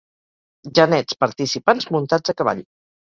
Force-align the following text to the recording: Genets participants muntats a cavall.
Genets 0.79 1.19
participants 1.25 1.89
muntats 1.97 2.35
a 2.35 2.39
cavall. 2.41 2.65